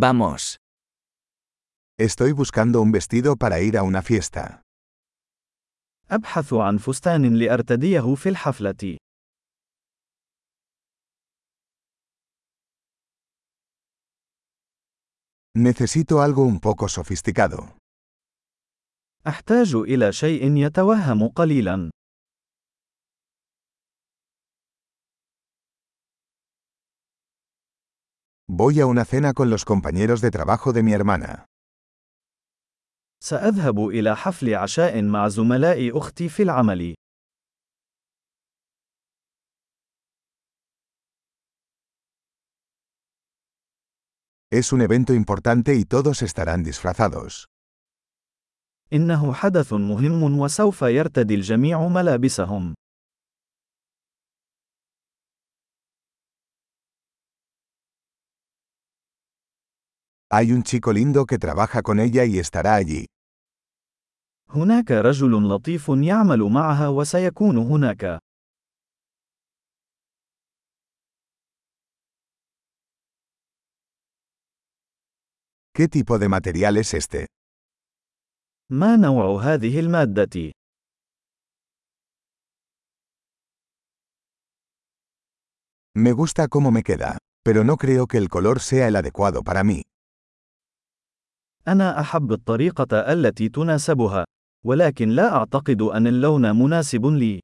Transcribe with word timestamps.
Vamos. 0.00 0.55
Estoy 1.99 2.31
buscando 2.31 2.81
un 2.81 2.93
vestido 2.93 3.35
para 3.35 3.59
ir 3.59 3.77
a 3.77 3.83
una 3.83 4.01
fiesta. 4.01 4.61
أبحث 6.09 6.53
عن 6.53 6.77
فستان 6.77 7.35
لأرتديه 7.35 8.15
في 8.15 8.29
الحفلة. 8.29 8.97
Necesito 15.57 16.21
algo 16.21 16.43
un 16.43 16.59
poco 16.59 16.87
sofisticado. 16.87 17.75
أحتاج 19.27 19.75
إلى 19.75 20.11
شيء 20.11 20.57
يتوهم 20.57 21.27
قليلا. 21.27 21.89
Voy 28.50 28.80
a 28.80 28.86
una 28.86 29.04
cena 29.04 29.32
con 29.32 29.50
los 29.50 29.64
compañeros 29.64 30.20
de 30.20 30.30
trabajo 30.30 30.72
de 30.72 30.82
mi 30.82 30.92
hermana. 30.92 31.46
سأذهب 33.20 33.88
إلى 33.88 34.16
حفل 34.16 34.54
عشاء 34.54 35.02
مع 35.02 35.28
زملاء 35.28 35.98
أختي 35.98 36.28
في 36.28 36.42
العمل. 36.42 36.94
Es 44.50 44.72
un 44.72 44.80
evento 44.80 45.12
importante 45.12 45.74
y 45.74 45.84
todos 45.84 46.22
estarán 46.22 46.62
disfrazados. 46.62 47.46
إنه 48.92 49.32
حدث 49.32 49.72
مهم 49.72 50.38
وسوف 50.38 50.82
يرتدي 50.82 51.34
الجميع 51.34 51.88
ملابسهم. 51.88 52.74
Hay 60.30 60.52
un 60.52 60.62
chico 60.62 60.92
lindo 60.92 61.24
que 61.24 61.38
trabaja 61.38 61.82
con 61.82 62.00
ella 62.00 62.24
y 62.24 62.38
estará 62.38 62.74
allí. 62.74 63.06
هناك 64.50 64.90
رجل 64.90 65.48
لطيف 65.48 65.88
يعمل 65.88 66.42
معها 66.42 66.88
وسيكون 66.88 67.58
هناك. 67.58 68.18
¿Qué 75.76 75.88
tipo 75.88 76.18
de 76.18 76.28
material 76.28 76.76
es 76.78 76.94
este? 76.94 77.26
ما 78.70 78.96
نوع 78.96 79.42
هذه 79.42 79.80
المادة؟ 79.80 80.52
Me 85.94 86.12
gusta 86.12 86.48
cómo 86.48 86.70
me 86.70 86.82
queda, 86.82 87.18
pero 87.42 87.64
no 87.64 87.76
creo 87.76 88.06
que 88.06 88.18
el 88.18 88.28
color 88.28 88.60
sea 88.60 88.88
el 88.88 88.96
adecuado 88.96 89.42
para 89.42 89.64
mí. 89.64 89.82
أنا 91.67 91.99
أحب 91.99 92.31
الطريقة 92.31 93.13
التي 93.13 93.49
تناسبها، 93.49 94.25
ولكن 94.65 95.09
لا 95.09 95.35
أعتقد 95.35 95.81
أن 95.81 96.07
اللون 96.07 96.55
مناسب 96.55 97.05
لي. 97.05 97.39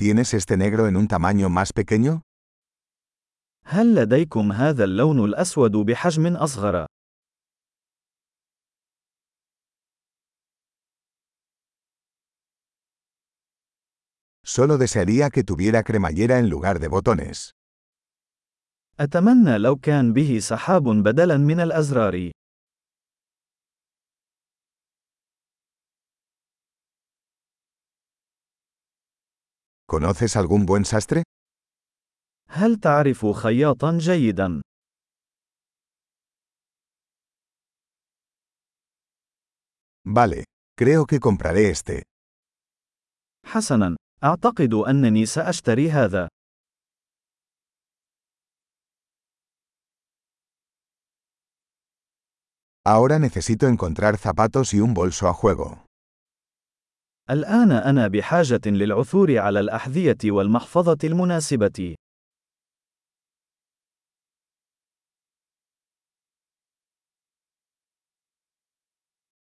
¿Tienes 0.00 0.32
este 0.32 0.56
negro 0.56 0.86
en 0.86 0.96
un 0.96 1.08
tamaño 1.08 1.48
más 1.48 1.72
pequeño? 1.72 2.20
هل 3.64 3.94
لديكم 3.94 4.52
هذا 4.52 4.84
اللون 4.84 5.24
الأسود 5.24 5.76
بحجم 5.76 6.36
أصغر؟ 6.36 6.86
Solo 14.47 14.77
desearía 14.77 15.29
que 15.29 15.43
tuviera 15.43 15.83
cremallera 15.83 16.39
en 16.39 16.49
lugar 16.49 16.79
de 16.79 16.87
botones. 16.89 17.53
أتمنى 18.99 19.57
لو 19.57 19.75
كان 19.75 20.13
به 20.13 20.39
سحاب 20.39 20.83
بدلاً 21.03 21.37
من 21.37 21.59
الأزرار. 21.59 22.31
¿Conoces 29.87 30.35
algún 30.37 30.65
buen 30.65 30.85
sastre? 30.85 31.23
هل 32.49 32.75
تعرف 32.75 33.25
خياطاً 33.25 33.97
جيداً؟ 33.97 34.61
Vale, 40.05 40.43
creo 40.77 41.05
que 41.05 41.19
compraré 41.19 41.69
este. 41.69 42.03
حسناً، 43.45 43.95
أعتقد 44.23 44.73
أنني 44.73 45.25
سأشتري 45.25 45.91
هذا. 45.91 46.27
Ahora 52.85 53.17
necesito 53.17 53.67
encontrar 53.67 54.17
zapatos 54.17 54.73
y 54.73 54.81
un 54.81 54.93
bolso 54.93 55.27
a 55.27 55.33
juego. 55.33 55.85
الآن 57.29 57.71
أنا 57.71 58.07
بحاجة 58.07 58.61
للعثور 58.65 59.37
على 59.37 59.59
الأحذية 59.59 60.17
والمحفظة 60.25 60.97
المناسبة. 61.03 61.95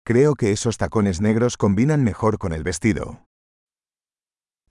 Creo 0.08 0.36
que 0.36 0.52
esos 0.52 0.78
tacones 0.78 1.22
negros 1.22 1.58
combinan 1.58 2.04
mejor 2.04 2.38
con 2.38 2.54
el 2.54 2.64
vestido. 2.64 3.26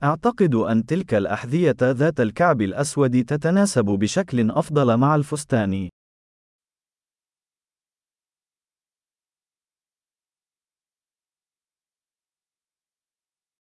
أعتقد 0.03 0.55
أن 0.55 0.85
تلك 0.85 1.13
الأحذية 1.13 1.75
ذات 1.81 2.19
الكعب 2.19 2.61
الأسود 2.61 3.25
تتناسب 3.25 3.85
بشكل 3.85 4.51
أفضل 4.51 4.97
مع 4.97 5.15
الفستان. 5.15 5.89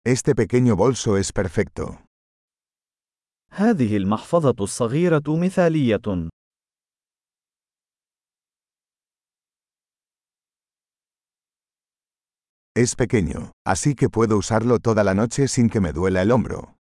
Este 0.08 0.36
pequeño 0.36 0.76
bolso 0.76 1.18
es 1.18 1.32
perfecto. 1.32 1.98
هذه 3.52 3.98
المحفظة 3.98 4.56
الصغيرة 4.64 5.24
مثالية. 5.28 6.30
Es 12.78 12.98
pequeño, 12.98 13.54
así 13.66 13.96
que 13.96 14.10
puedo 14.10 14.38
usarlo 14.38 14.80
toda 14.80 15.06
la 15.06 15.14
noche 15.14 15.48
sin 15.48 15.70
que 15.70 15.80
me 15.80 15.94
duela 15.94 16.22
el 16.22 16.32
hombro. 16.32 16.76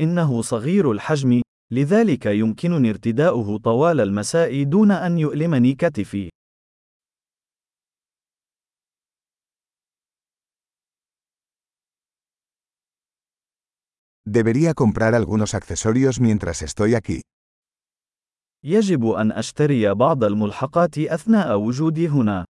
إنه 0.00 0.42
صغير 0.42 0.92
الحجم، 0.92 1.42
لذلك 1.72 2.26
يمكنني 2.26 2.90
ارتداؤه 2.90 3.58
طوال 3.58 4.00
المساء 4.00 4.62
دون 4.62 4.90
أن 4.90 5.18
يؤلمني 5.18 5.74
كتفي. 5.74 6.30
Debería 14.24 14.74
comprar 14.74 15.14
algunos 15.14 15.54
accesorios 15.54 16.20
mientras 16.20 16.62
estoy 16.62 16.94
aquí. 16.94 17.20
يجب 18.64 19.06
أن 19.06 19.32
أشتري 19.32 19.94
بعض 19.94 20.24
الملحقات 20.24 20.98
أثناء 20.98 21.56
وجودي 21.58 22.08
هنا. 22.08 22.44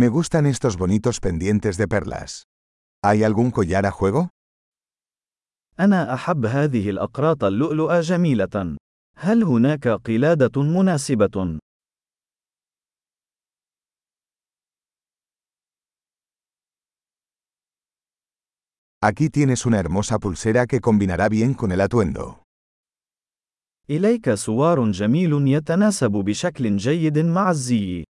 Me 0.00 0.08
gustan 0.08 0.44
estos 0.46 0.76
bonitos 0.76 1.20
pendientes 1.20 1.76
de 1.76 1.86
perlas. 1.86 2.48
¿Hay 3.04 3.22
algún 3.22 3.52
collar 3.52 3.86
a 3.86 3.92
juego? 3.92 4.28
أنا 5.80 6.14
أحب 6.14 6.46
هذه 6.46 6.90
الأقراط 6.90 7.44
اللؤلؤة 7.44 8.00
جميلة. 8.00 8.76
هل 9.16 9.44
هناك 9.44 9.88
قلادة 9.88 10.62
مناسبة؟ 10.62 11.58
Aquí 19.00 19.30
tienes 19.30 19.64
una 19.64 19.78
hermosa 19.78 20.18
pulsera 20.18 20.66
que 20.66 20.80
combinará 20.80 21.28
bien 21.28 21.54
con 21.54 21.70
el 21.70 21.80
atuendo. 21.80 22.42
إليك 23.90 24.34
سوار 24.34 24.90
جميل 24.90 25.48
يتناسب 25.48 26.10
بشكل 26.10 26.76
جيد 26.76 27.18
مع 27.18 27.50
الزي. 27.50 28.04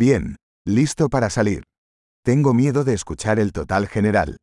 Bien, 0.00 0.36
listo 0.66 1.08
para 1.08 1.30
salir. 1.30 1.62
Tengo 2.24 2.54
miedo 2.54 2.84
de 2.84 2.94
escuchar 2.94 3.38
el 3.38 3.52
total 3.52 3.86
general. 3.86 4.36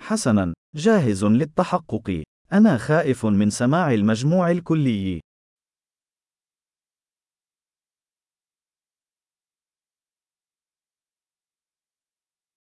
حسناً، 0.00 0.54
جاهز 0.74 1.24
للتحقق. 1.24 2.22
أنا 2.52 2.78
خائف 2.78 3.26
من 3.26 3.50
سماع 3.50 3.92
المجموع 3.92 4.50
الكلي. 4.50 5.20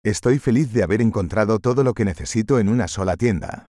Estoy 0.06 0.38
feliz 0.38 0.72
de 0.74 0.82
haber 0.82 1.00
encontrado 1.00 1.58
todo 1.58 1.82
lo 1.82 1.94
que 1.94 2.04
necesito 2.04 2.58
en 2.58 2.68
una 2.68 2.88
sola 2.88 3.16
tienda. 3.16 3.64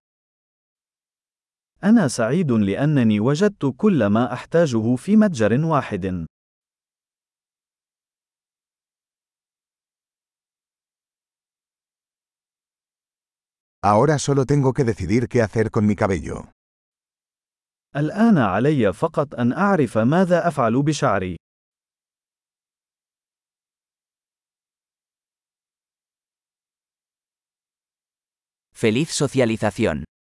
أنا 1.84 2.08
سعيد 2.08 2.52
لأنني 2.52 3.20
وجدت 3.20 3.74
كل 3.76 4.06
ما 4.06 4.32
أحتاجه 4.32 4.96
في 4.96 5.16
متجر 5.16 5.64
واحد. 5.64 6.26
Ahora 13.84 14.18
solo 14.18 14.46
tengo 14.46 14.72
que 14.72 14.84
decidir 14.84 15.28
qué 15.28 15.42
hacer 15.42 15.70
con 15.70 15.86
mi 15.86 15.94
cabello. 15.94 16.50
الآن 17.96 18.38
علي 18.38 18.92
فقط 18.92 19.34
أن 19.34 19.52
أعرف 19.52 19.98
ماذا 19.98 20.48
أفعل 20.48 20.82
بشعري. 20.82 21.36
Feliz 28.74 29.08
socialización. 29.10 30.06